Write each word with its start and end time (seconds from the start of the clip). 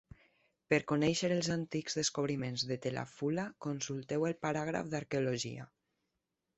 Per 0.73 0.79
conèixer 0.91 1.29
els 1.35 1.49
antics 1.57 1.99
descobriments 2.01 2.65
de 2.73 2.79
Tel 2.87 2.99
'Afula, 3.05 3.47
consulteu 3.69 4.29
el 4.33 4.37
paràgraf 4.49 4.93
d"Arqueologia. 4.95 5.73